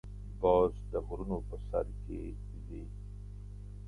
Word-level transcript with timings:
باز 0.41 0.73
د 0.91 0.93
غرونو 1.05 1.37
په 1.47 1.55
سر 1.67 1.85
کې 2.03 2.21
ځې 2.65 2.83